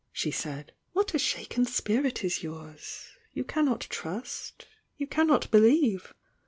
[0.11, 0.71] she said.
[0.93, 4.65] "What a shaken spirit is yours!— You cannot trust—
[4.97, 6.15] you cannot believe!